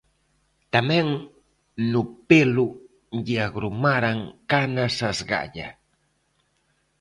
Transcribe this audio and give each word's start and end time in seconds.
Tamén 0.73 1.07
no 1.91 2.01
pelo 2.29 2.67
lle 3.25 3.37
agromaran 3.47 4.17
canas 4.51 4.95
a 5.07 5.09
esgalla; 5.15 5.69